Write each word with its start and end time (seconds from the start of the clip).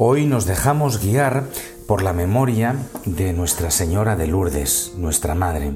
Hoy 0.00 0.26
nos 0.26 0.46
dejamos 0.46 1.04
guiar 1.04 1.48
por 1.88 2.02
la 2.02 2.12
memoria 2.12 2.76
de 3.04 3.32
Nuestra 3.32 3.72
Señora 3.72 4.14
de 4.14 4.28
Lourdes, 4.28 4.92
nuestra 4.96 5.34
Madre, 5.34 5.72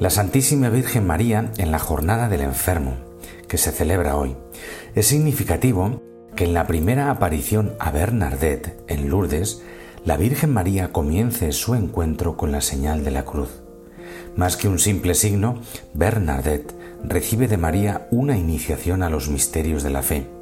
la 0.00 0.10
Santísima 0.10 0.68
Virgen 0.68 1.06
María 1.06 1.52
en 1.56 1.70
la 1.70 1.78
Jornada 1.78 2.28
del 2.28 2.40
Enfermo, 2.40 2.96
que 3.46 3.56
se 3.56 3.70
celebra 3.70 4.16
hoy. 4.16 4.36
Es 4.96 5.06
significativo 5.06 6.02
que 6.34 6.42
en 6.42 6.54
la 6.54 6.66
primera 6.66 7.08
aparición 7.08 7.76
a 7.78 7.92
Bernadette 7.92 8.82
en 8.88 9.10
Lourdes, 9.10 9.62
la 10.04 10.16
Virgen 10.16 10.52
María 10.52 10.90
comience 10.90 11.52
su 11.52 11.76
encuentro 11.76 12.36
con 12.36 12.50
la 12.50 12.60
señal 12.60 13.04
de 13.04 13.12
la 13.12 13.24
cruz. 13.24 13.62
Más 14.34 14.56
que 14.56 14.66
un 14.66 14.80
simple 14.80 15.14
signo, 15.14 15.60
Bernadette 15.94 16.74
recibe 17.04 17.46
de 17.46 17.58
María 17.58 18.08
una 18.10 18.36
iniciación 18.36 19.04
a 19.04 19.08
los 19.08 19.28
misterios 19.28 19.84
de 19.84 19.90
la 19.90 20.02
fe 20.02 20.35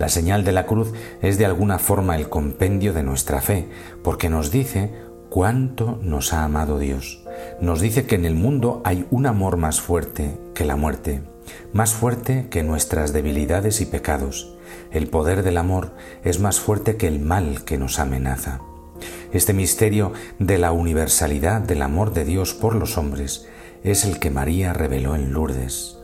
la 0.00 0.08
señal 0.08 0.44
de 0.44 0.52
la 0.52 0.64
cruz 0.64 0.94
es 1.20 1.36
de 1.36 1.44
alguna 1.44 1.78
forma 1.78 2.16
el 2.16 2.30
compendio 2.30 2.94
de 2.94 3.02
nuestra 3.02 3.42
fe, 3.42 3.68
porque 4.02 4.30
nos 4.30 4.50
dice 4.50 4.90
cuánto 5.28 5.98
nos 6.00 6.32
ha 6.32 6.42
amado 6.42 6.78
Dios. 6.78 7.22
Nos 7.60 7.82
dice 7.82 8.06
que 8.06 8.14
en 8.14 8.24
el 8.24 8.34
mundo 8.34 8.80
hay 8.82 9.06
un 9.10 9.26
amor 9.26 9.58
más 9.58 9.82
fuerte 9.82 10.38
que 10.54 10.64
la 10.64 10.76
muerte, 10.76 11.20
más 11.74 11.92
fuerte 11.92 12.46
que 12.48 12.62
nuestras 12.62 13.12
debilidades 13.12 13.82
y 13.82 13.86
pecados. 13.86 14.56
El 14.90 15.06
poder 15.08 15.42
del 15.42 15.58
amor 15.58 15.92
es 16.24 16.40
más 16.40 16.60
fuerte 16.60 16.96
que 16.96 17.06
el 17.06 17.20
mal 17.20 17.64
que 17.66 17.76
nos 17.76 17.98
amenaza. 17.98 18.62
Este 19.34 19.52
misterio 19.52 20.14
de 20.38 20.56
la 20.56 20.72
universalidad 20.72 21.60
del 21.60 21.82
amor 21.82 22.14
de 22.14 22.24
Dios 22.24 22.54
por 22.54 22.74
los 22.74 22.96
hombres 22.96 23.46
es 23.84 24.06
el 24.06 24.18
que 24.18 24.30
María 24.30 24.72
reveló 24.72 25.14
en 25.14 25.34
Lourdes. 25.34 25.99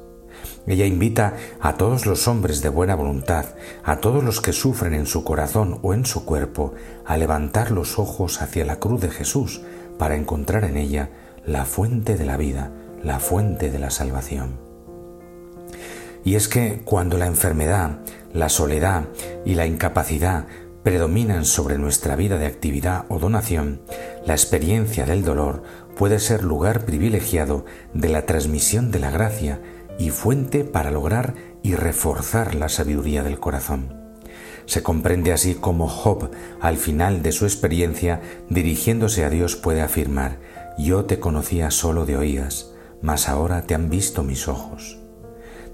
Ella 0.66 0.84
invita 0.84 1.34
a 1.60 1.74
todos 1.74 2.06
los 2.06 2.26
hombres 2.26 2.60
de 2.60 2.68
buena 2.68 2.96
voluntad, 2.96 3.46
a 3.84 3.98
todos 3.98 4.24
los 4.24 4.40
que 4.40 4.52
sufren 4.52 4.94
en 4.94 5.06
su 5.06 5.22
corazón 5.22 5.78
o 5.82 5.94
en 5.94 6.04
su 6.04 6.24
cuerpo, 6.24 6.74
a 7.04 7.16
levantar 7.16 7.70
los 7.70 7.98
ojos 7.98 8.42
hacia 8.42 8.64
la 8.64 8.76
cruz 8.76 9.00
de 9.00 9.10
Jesús 9.10 9.62
para 9.98 10.16
encontrar 10.16 10.64
en 10.64 10.76
ella 10.76 11.10
la 11.44 11.64
fuente 11.64 12.16
de 12.16 12.26
la 12.26 12.36
vida, 12.36 12.72
la 13.02 13.20
fuente 13.20 13.70
de 13.70 13.78
la 13.78 13.90
salvación. 13.90 14.58
Y 16.24 16.34
es 16.34 16.48
que 16.48 16.82
cuando 16.84 17.18
la 17.18 17.26
enfermedad, 17.26 18.00
la 18.32 18.48
soledad 18.48 19.04
y 19.44 19.54
la 19.54 19.66
incapacidad 19.66 20.46
predominan 20.82 21.44
sobre 21.44 21.78
nuestra 21.78 22.16
vida 22.16 22.38
de 22.38 22.46
actividad 22.46 23.04
o 23.08 23.20
donación, 23.20 23.80
la 24.24 24.34
experiencia 24.34 25.06
del 25.06 25.24
dolor 25.24 25.62
puede 25.96 26.18
ser 26.18 26.42
lugar 26.42 26.84
privilegiado 26.84 27.64
de 27.94 28.08
la 28.08 28.26
transmisión 28.26 28.90
de 28.90 28.98
la 28.98 29.10
gracia 29.12 29.60
y 29.98 30.10
fuente 30.10 30.64
para 30.64 30.90
lograr 30.90 31.34
y 31.62 31.74
reforzar 31.74 32.54
la 32.54 32.68
sabiduría 32.68 33.22
del 33.22 33.40
corazón. 33.40 34.06
Se 34.66 34.82
comprende 34.82 35.32
así 35.32 35.54
como 35.54 35.88
Job, 35.88 36.30
al 36.60 36.76
final 36.76 37.22
de 37.22 37.32
su 37.32 37.44
experiencia, 37.44 38.20
dirigiéndose 38.50 39.24
a 39.24 39.30
Dios, 39.30 39.56
puede 39.56 39.80
afirmar, 39.80 40.38
Yo 40.78 41.04
te 41.04 41.18
conocía 41.18 41.70
solo 41.70 42.04
de 42.04 42.16
oídas, 42.16 42.72
mas 43.00 43.28
ahora 43.28 43.62
te 43.62 43.74
han 43.74 43.88
visto 43.88 44.22
mis 44.22 44.48
ojos. 44.48 44.98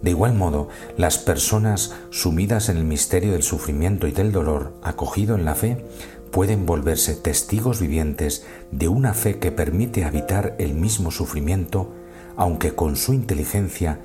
De 0.03 0.11
igual 0.11 0.35
modo, 0.35 0.69
las 0.97 1.17
personas 1.17 1.95
sumidas 2.11 2.69
en 2.69 2.77
el 2.77 2.85
misterio 2.85 3.33
del 3.33 3.43
sufrimiento 3.43 4.07
y 4.07 4.13
del 4.13 4.33
dolor, 4.33 4.75
acogido 4.83 5.37
en 5.37 5.45
la 5.45 5.55
fe, 5.55 5.85
pueden 6.31 6.67
volverse 6.67 7.15
testigos 7.15 7.81
vivientes 7.81 8.45
de 8.71 8.89
una 8.89 9.15
fe 9.15 9.39
que 9.39 9.53
permite 9.53 10.05
habitar 10.05 10.57
el 10.59 10.75
mismo 10.75 11.11
sufrimiento, 11.11 11.95
aunque 12.37 12.75
con 12.75 12.97
su 12.97 13.13
inteligencia 13.13 14.01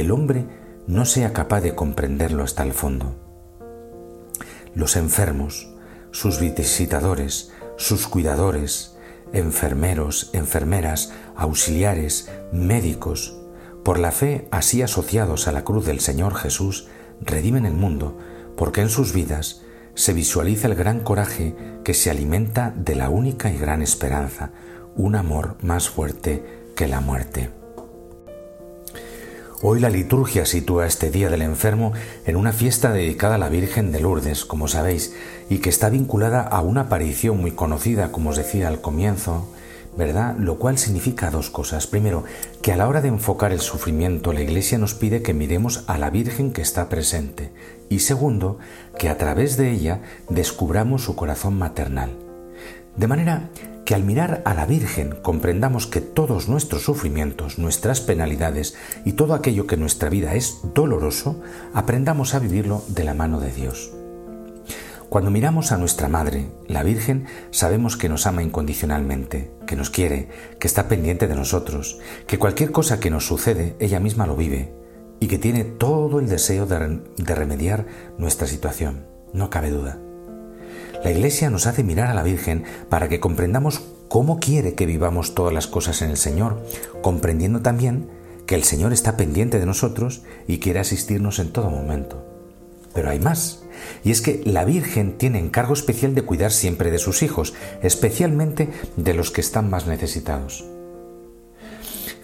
el 0.00 0.10
hombre 0.10 0.46
no 0.86 1.04
sea 1.04 1.32
capaz 1.32 1.60
de 1.60 1.74
comprenderlo 1.74 2.42
hasta 2.42 2.62
el 2.62 2.72
fondo. 2.72 3.16
Los 4.74 4.96
enfermos, 4.96 5.74
sus 6.10 6.40
visitadores, 6.40 7.52
sus 7.76 8.06
cuidadores, 8.06 8.96
enfermeros, 9.32 10.30
enfermeras, 10.32 11.12
auxiliares, 11.36 12.30
médicos, 12.52 13.36
por 13.84 13.98
la 13.98 14.12
fe 14.12 14.48
así 14.50 14.82
asociados 14.82 15.48
a 15.48 15.52
la 15.52 15.64
cruz 15.64 15.86
del 15.86 16.00
Señor 16.00 16.34
Jesús, 16.34 16.88
redimen 17.20 17.66
el 17.66 17.74
mundo, 17.74 18.18
porque 18.56 18.80
en 18.80 18.88
sus 18.88 19.12
vidas 19.12 19.62
se 19.94 20.12
visualiza 20.12 20.68
el 20.68 20.74
gran 20.74 21.00
coraje 21.00 21.56
que 21.84 21.94
se 21.94 22.10
alimenta 22.10 22.72
de 22.76 22.94
la 22.94 23.10
única 23.10 23.50
y 23.50 23.58
gran 23.58 23.82
esperanza, 23.82 24.52
un 24.96 25.16
amor 25.16 25.56
más 25.62 25.88
fuerte 25.88 26.44
que 26.76 26.86
la 26.88 27.00
muerte. 27.00 27.57
Hoy 29.60 29.80
la 29.80 29.90
liturgia 29.90 30.46
sitúa 30.46 30.86
este 30.86 31.10
Día 31.10 31.30
del 31.30 31.42
Enfermo 31.42 31.92
en 32.26 32.36
una 32.36 32.52
fiesta 32.52 32.92
dedicada 32.92 33.34
a 33.34 33.38
la 33.38 33.48
Virgen 33.48 33.90
de 33.90 33.98
Lourdes, 33.98 34.44
como 34.44 34.68
sabéis, 34.68 35.16
y 35.50 35.58
que 35.58 35.68
está 35.68 35.88
vinculada 35.88 36.42
a 36.42 36.60
una 36.60 36.82
aparición 36.82 37.40
muy 37.40 37.50
conocida, 37.50 38.12
como 38.12 38.30
os 38.30 38.36
decía 38.36 38.68
al 38.68 38.80
comienzo, 38.80 39.48
¿verdad? 39.96 40.36
Lo 40.38 40.60
cual 40.60 40.78
significa 40.78 41.32
dos 41.32 41.50
cosas. 41.50 41.88
Primero, 41.88 42.22
que 42.62 42.70
a 42.70 42.76
la 42.76 42.86
hora 42.86 43.00
de 43.00 43.08
enfocar 43.08 43.50
el 43.50 43.58
sufrimiento, 43.58 44.32
la 44.32 44.42
Iglesia 44.42 44.78
nos 44.78 44.94
pide 44.94 45.22
que 45.22 45.34
miremos 45.34 45.82
a 45.88 45.98
la 45.98 46.10
Virgen 46.10 46.52
que 46.52 46.62
está 46.62 46.88
presente. 46.88 47.50
Y 47.88 47.98
segundo, 47.98 48.58
que 48.96 49.08
a 49.08 49.18
través 49.18 49.56
de 49.56 49.72
ella 49.72 50.02
descubramos 50.28 51.02
su 51.02 51.16
corazón 51.16 51.58
maternal. 51.58 52.10
De 52.96 53.08
manera 53.08 53.50
que 53.88 53.94
al 53.94 54.04
mirar 54.04 54.42
a 54.44 54.52
la 54.52 54.66
Virgen 54.66 55.14
comprendamos 55.22 55.86
que 55.86 56.02
todos 56.02 56.46
nuestros 56.46 56.82
sufrimientos, 56.82 57.58
nuestras 57.58 58.02
penalidades 58.02 58.76
y 59.06 59.12
todo 59.12 59.32
aquello 59.32 59.66
que 59.66 59.76
en 59.76 59.80
nuestra 59.80 60.10
vida 60.10 60.34
es 60.34 60.60
doloroso, 60.74 61.40
aprendamos 61.72 62.34
a 62.34 62.38
vivirlo 62.38 62.84
de 62.88 63.04
la 63.04 63.14
mano 63.14 63.40
de 63.40 63.50
Dios. 63.50 63.90
Cuando 65.08 65.30
miramos 65.30 65.72
a 65.72 65.78
nuestra 65.78 66.10
Madre, 66.10 66.50
la 66.66 66.82
Virgen, 66.82 67.28
sabemos 67.50 67.96
que 67.96 68.10
nos 68.10 68.26
ama 68.26 68.42
incondicionalmente, 68.42 69.52
que 69.66 69.74
nos 69.74 69.88
quiere, 69.88 70.28
que 70.60 70.66
está 70.66 70.86
pendiente 70.86 71.26
de 71.26 71.34
nosotros, 71.34 71.98
que 72.26 72.38
cualquier 72.38 72.72
cosa 72.72 73.00
que 73.00 73.08
nos 73.08 73.26
sucede, 73.26 73.74
ella 73.80 74.00
misma 74.00 74.26
lo 74.26 74.36
vive 74.36 74.70
y 75.18 75.28
que 75.28 75.38
tiene 75.38 75.64
todo 75.64 76.20
el 76.20 76.28
deseo 76.28 76.66
de, 76.66 77.00
remediar 77.34 77.86
nuestra 78.18 78.46
situación, 78.46 79.06
no 79.32 79.48
cabe 79.48 79.70
duda. 79.70 79.98
La 81.04 81.12
Iglesia 81.12 81.48
nos 81.48 81.66
hace 81.66 81.84
mirar 81.84 82.08
a 82.08 82.14
la 82.14 82.24
Virgen 82.24 82.64
para 82.88 83.08
que 83.08 83.20
comprendamos 83.20 83.82
cómo 84.08 84.40
quiere 84.40 84.74
que 84.74 84.86
vivamos 84.86 85.34
todas 85.34 85.54
las 85.54 85.66
cosas 85.66 86.02
en 86.02 86.10
el 86.10 86.16
Señor, 86.16 86.64
comprendiendo 87.02 87.60
también 87.60 88.08
que 88.46 88.56
el 88.56 88.64
Señor 88.64 88.92
está 88.92 89.16
pendiente 89.16 89.60
de 89.60 89.66
nosotros 89.66 90.22
y 90.48 90.58
quiere 90.58 90.80
asistirnos 90.80 91.38
en 91.38 91.52
todo 91.52 91.70
momento. 91.70 92.24
Pero 92.94 93.10
hay 93.10 93.20
más, 93.20 93.62
y 94.02 94.10
es 94.10 94.20
que 94.20 94.42
la 94.44 94.64
Virgen 94.64 95.18
tiene 95.18 95.38
encargo 95.38 95.74
especial 95.74 96.14
de 96.14 96.22
cuidar 96.22 96.50
siempre 96.50 96.90
de 96.90 96.98
sus 96.98 97.22
hijos, 97.22 97.54
especialmente 97.82 98.68
de 98.96 99.14
los 99.14 99.30
que 99.30 99.40
están 99.40 99.70
más 99.70 99.86
necesitados. 99.86 100.64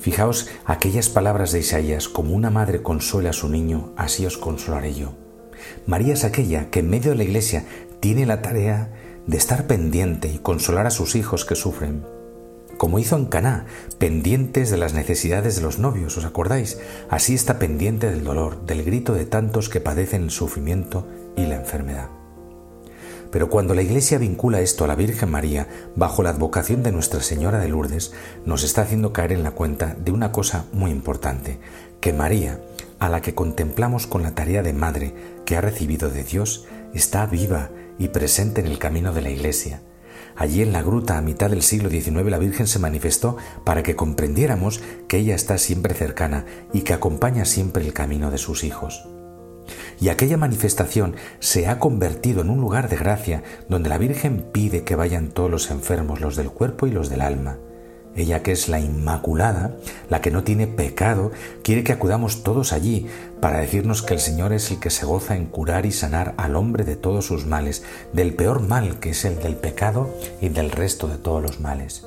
Fijaos 0.01 0.49
aquellas 0.65 1.09
palabras 1.09 1.53
de 1.53 1.61
Isaías, 1.61 2.09
como 2.09 2.35
una 2.35 2.51
madre 2.51 2.83
consuela 2.83 3.31
a 3.31 3.35
su 3.35 3.49
niño, 3.49 3.93
así 3.97 4.27
os 4.27 4.37
consolaré 4.37 4.95
yo. 4.95 5.15
María 5.87 6.15
es 6.15 6.25
aquella 6.25 6.71
que 6.71 6.81
en 6.81 6.91
medio 6.91 7.13
de 7.13 7.17
la 7.17 7.25
iglesia 7.25 7.65
tiene 8.05 8.27
la 8.27 8.43
tarea 8.43 8.91
de 9.27 9.39
estar 9.39 9.67
pendiente 9.67 10.29
y 10.29 10.37
consolar 10.37 10.87
a 10.87 10.91
sus 10.91 11.15
hijos 11.15 11.47
que 11.47 11.55
sufren, 11.55 12.05
como 12.77 12.99
hizo 12.99 13.17
en 13.17 13.25
Caná, 13.25 13.65
pendientes 13.97 14.69
de 14.69 14.77
las 14.77 14.93
necesidades 14.93 15.57
de 15.57 15.63
los 15.63 15.79
novios, 15.79 16.19
¿os 16.19 16.27
acordáis? 16.27 16.79
Así 17.09 17.35
está 17.35 17.59
pendiente 17.59 18.11
del 18.11 18.23
dolor, 18.23 18.67
del 18.67 18.85
grito 18.85 19.15
de 19.15 19.25
tantos 19.25 19.71
que 19.71 19.81
padecen 19.81 20.25
el 20.25 20.31
sufrimiento 20.31 21.09
y 21.35 21.47
la 21.47 21.55
enfermedad. 21.55 22.11
Pero 23.31 23.49
cuando 23.49 23.73
la 23.73 23.81
Iglesia 23.81 24.19
vincula 24.19 24.61
esto 24.61 24.85
a 24.85 24.87
la 24.87 24.97
Virgen 24.97 25.31
María 25.31 25.67
bajo 25.97 26.23
la 26.23 26.29
advocación 26.29 26.83
de 26.83 26.93
Nuestra 26.93 27.23
Señora 27.23 27.59
de 27.59 27.69
Lourdes, 27.69 28.13
nos 28.45 28.65
está 28.65 28.83
haciendo 28.83 29.15
caer 29.15 29.33
en 29.33 29.43
la 29.43 29.53
cuenta 29.53 29.97
de 29.99 30.13
una 30.13 30.31
cosa 30.31 30.67
muy 30.75 30.91
importante, 30.91 31.59
que 32.03 32.13
María, 32.13 32.61
a 32.99 33.09
la 33.09 33.23
que 33.23 33.35
contemplamos 33.35 34.07
con 34.07 34.23
la 34.23 34.35
tarea 34.35 34.63
de 34.63 34.75
madre 34.75 35.15
que 35.47 35.57
ha 35.57 35.63
recibido 35.63 36.11
de 36.11 36.23
Dios, 36.23 36.67
está 36.95 37.27
viva 37.27 37.71
y 37.99 38.09
presente 38.09 38.61
en 38.61 38.67
el 38.67 38.79
camino 38.79 39.13
de 39.13 39.23
la 39.23 39.31
Iglesia. 39.31 39.83
Allí 40.37 40.63
en 40.63 40.73
la 40.73 40.83
gruta 40.83 41.17
a 41.17 41.23
mitad 41.23 41.51
del 41.51 41.63
siglo 41.63 41.91
XIX 41.91 42.31
la 42.31 42.39
Virgen 42.39 42.67
se 42.67 42.79
manifestó 42.79 43.37
para 43.65 43.83
que 43.83 43.95
comprendiéramos 43.95 44.81
que 45.07 45.19
ella 45.19 45.35
está 45.35 45.59
siempre 45.59 45.95
cercana 45.95 46.45
y 46.73 46.81
que 46.81 46.93
acompaña 46.93 47.45
siempre 47.45 47.85
el 47.85 47.93
camino 47.93 48.31
de 48.31 48.39
sus 48.39 48.65
hijos. 48.65 49.07
Y 50.01 50.09
aquella 50.09 50.37
manifestación 50.37 51.17
se 51.39 51.69
ha 51.69 51.79
convertido 51.79 52.43
en 52.43 52.51
un 52.51 52.61
lugar 52.61 52.89
de 52.89 52.97
gracia 52.97 53.43
donde 53.69 53.89
la 53.89 53.99
Virgen 53.99 54.45
pide 54.53 54.83
que 54.83 54.97
vayan 54.97 55.29
todos 55.29 55.51
los 55.51 55.71
enfermos, 55.71 56.21
los 56.21 56.37
del 56.37 56.51
cuerpo 56.51 56.87
y 56.87 56.91
los 56.91 57.09
del 57.09 57.21
alma, 57.21 57.59
ella 58.17 58.43
que 58.43 58.53
es 58.53 58.69
la 58.69 58.81
Inmaculada, 58.81 59.77
la 60.09 60.21
que 60.21 60.31
no 60.31 60.45
tiene 60.45 60.67
pecado, 60.67 61.33
quiere 61.63 61.85
que 61.85 61.93
acudamos 61.93 62.43
todos 62.43 62.73
allí 62.73 63.07
para 63.41 63.61
decirnos 63.61 64.03
que 64.03 64.15
el 64.15 64.21
Señor 64.21 64.53
es 64.53 64.71
el 64.71 64.81
que 64.81 64.91
se 64.91 65.07
goza 65.07 65.37
en 65.37 65.47
curar 65.47 65.87
y 65.87 65.93
sanar 65.93 66.35
al 66.37 66.57
hombre 66.57 66.85
de 66.85 66.97
todos 66.97 67.27
sus 67.27 67.47
males, 67.47 67.83
del 68.13 68.35
peor 68.35 68.61
mal 68.61 68.99
que 69.01 69.11
es 69.11 69.25
el 69.25 69.39
del 69.41 69.57
pecado 69.57 70.15
y 70.41 70.49
del 70.49 70.71
resto 70.71 71.09
de 71.09 71.19
todos 71.19 71.43
los 71.43 71.61
males. 71.61 72.07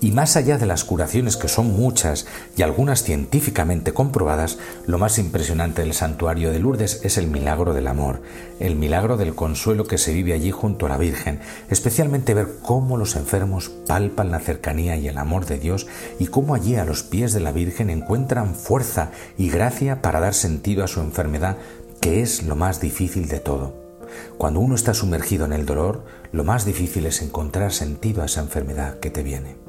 Y 0.00 0.12
más 0.12 0.36
allá 0.36 0.58
de 0.58 0.66
las 0.66 0.84
curaciones, 0.84 1.36
que 1.36 1.48
son 1.48 1.74
muchas 1.74 2.26
y 2.56 2.62
algunas 2.62 3.02
científicamente 3.02 3.92
comprobadas, 3.92 4.58
lo 4.86 4.96
más 4.96 5.18
impresionante 5.18 5.82
del 5.82 5.92
santuario 5.92 6.52
de 6.52 6.60
Lourdes 6.60 7.00
es 7.02 7.18
el 7.18 7.26
milagro 7.26 7.74
del 7.74 7.88
amor, 7.88 8.22
el 8.60 8.76
milagro 8.76 9.16
del 9.16 9.34
consuelo 9.34 9.86
que 9.86 9.98
se 9.98 10.12
vive 10.12 10.34
allí 10.34 10.52
junto 10.52 10.86
a 10.86 10.88
la 10.88 10.98
Virgen, 10.98 11.40
especialmente 11.68 12.34
ver 12.34 12.58
cómo 12.62 12.96
los 12.96 13.16
enfermos 13.16 13.70
palpan 13.88 14.30
la 14.30 14.38
cercanía 14.38 14.96
y 14.96 15.08
el 15.08 15.18
amor 15.18 15.46
de 15.46 15.58
Dios 15.58 15.88
y 16.20 16.26
cómo 16.26 16.54
allí 16.54 16.76
a 16.76 16.84
los 16.84 17.02
pies 17.02 17.32
de 17.32 17.40
la 17.40 17.50
Virgen 17.50 17.90
encuentran 17.90 18.54
fuerza 18.54 19.10
y 19.36 19.50
gracia 19.50 20.00
para 20.00 20.20
dar 20.20 20.34
sentido 20.34 20.84
a 20.84 20.88
su 20.88 21.00
enfermedad, 21.00 21.56
que 22.00 22.22
es 22.22 22.44
lo 22.44 22.54
más 22.54 22.80
difícil 22.80 23.26
de 23.26 23.40
todo. 23.40 23.74
Cuando 24.38 24.60
uno 24.60 24.76
está 24.76 24.94
sumergido 24.94 25.44
en 25.44 25.52
el 25.52 25.66
dolor, 25.66 26.04
lo 26.30 26.44
más 26.44 26.64
difícil 26.64 27.06
es 27.06 27.20
encontrar 27.20 27.72
sentido 27.72 28.22
a 28.22 28.26
esa 28.26 28.40
enfermedad 28.40 29.00
que 29.00 29.10
te 29.10 29.24
viene. 29.24 29.67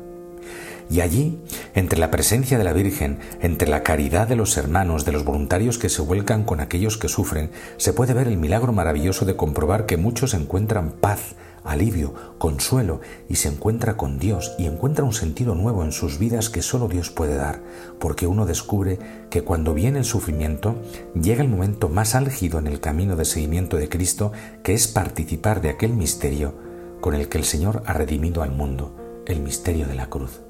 Y 0.89 1.01
allí, 1.01 1.39
entre 1.75 1.99
la 1.99 2.09
presencia 2.09 2.57
de 2.57 2.63
la 2.63 2.73
Virgen, 2.73 3.19
entre 3.41 3.69
la 3.69 3.83
caridad 3.83 4.27
de 4.27 4.35
los 4.35 4.57
hermanos, 4.57 5.05
de 5.05 5.11
los 5.11 5.23
voluntarios 5.23 5.77
que 5.77 5.89
se 5.89 6.01
vuelcan 6.01 6.43
con 6.43 6.59
aquellos 6.59 6.97
que 6.97 7.07
sufren, 7.07 7.51
se 7.77 7.93
puede 7.93 8.13
ver 8.13 8.27
el 8.27 8.37
milagro 8.37 8.73
maravilloso 8.73 9.25
de 9.25 9.35
comprobar 9.35 9.85
que 9.85 9.97
muchos 9.97 10.33
encuentran 10.33 10.91
paz, 10.91 11.35
alivio, 11.63 12.13
consuelo 12.39 13.01
y 13.27 13.35
se 13.35 13.49
encuentra 13.49 13.97
con 13.97 14.17
Dios 14.17 14.55
y 14.57 14.65
encuentra 14.65 15.05
un 15.05 15.13
sentido 15.13 15.53
nuevo 15.53 15.83
en 15.83 15.91
sus 15.91 16.17
vidas 16.17 16.49
que 16.49 16.63
solo 16.63 16.87
Dios 16.87 17.11
puede 17.11 17.35
dar, 17.35 17.61
porque 17.99 18.25
uno 18.25 18.47
descubre 18.47 18.97
que 19.29 19.43
cuando 19.43 19.75
viene 19.75 19.99
el 19.99 20.05
sufrimiento 20.05 20.75
llega 21.13 21.43
el 21.43 21.49
momento 21.49 21.89
más 21.89 22.15
álgido 22.15 22.57
en 22.57 22.65
el 22.65 22.79
camino 22.79 23.15
de 23.15 23.25
seguimiento 23.25 23.77
de 23.77 23.89
Cristo, 23.89 24.31
que 24.63 24.73
es 24.73 24.87
participar 24.87 25.61
de 25.61 25.69
aquel 25.69 25.93
misterio 25.93 26.55
con 27.01 27.13
el 27.13 27.29
que 27.29 27.37
el 27.37 27.45
Señor 27.45 27.83
ha 27.85 27.93
redimido 27.93 28.41
al 28.41 28.51
mundo, 28.51 28.95
el 29.27 29.39
misterio 29.41 29.85
de 29.85 29.95
la 29.95 30.09
cruz. 30.09 30.48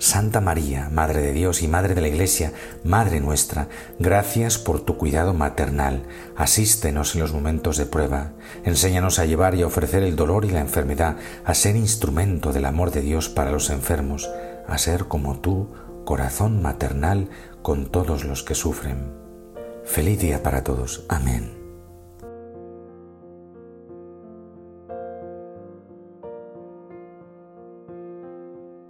Santa 0.00 0.40
María, 0.40 0.88
Madre 0.90 1.20
de 1.20 1.32
Dios 1.32 1.62
y 1.62 1.68
Madre 1.68 1.94
de 1.94 2.00
la 2.00 2.08
Iglesia, 2.08 2.54
Madre 2.84 3.20
nuestra, 3.20 3.68
gracias 3.98 4.56
por 4.56 4.80
tu 4.80 4.96
cuidado 4.96 5.34
maternal. 5.34 6.04
Asístenos 6.36 7.14
en 7.14 7.20
los 7.20 7.34
momentos 7.34 7.76
de 7.76 7.84
prueba. 7.84 8.32
Enséñanos 8.64 9.18
a 9.18 9.26
llevar 9.26 9.54
y 9.54 9.62
a 9.62 9.66
ofrecer 9.66 10.02
el 10.02 10.16
dolor 10.16 10.46
y 10.46 10.50
la 10.50 10.60
enfermedad, 10.60 11.16
a 11.44 11.52
ser 11.52 11.76
instrumento 11.76 12.54
del 12.54 12.64
amor 12.64 12.92
de 12.92 13.02
Dios 13.02 13.28
para 13.28 13.52
los 13.52 13.68
enfermos, 13.68 14.30
a 14.66 14.78
ser 14.78 15.04
como 15.04 15.38
tú, 15.38 15.68
corazón 16.06 16.62
maternal 16.62 17.28
con 17.60 17.90
todos 17.90 18.24
los 18.24 18.42
que 18.42 18.54
sufren. 18.54 19.12
Feliz 19.84 20.18
día 20.18 20.42
para 20.42 20.64
todos. 20.64 21.04
Amén. 21.10 21.59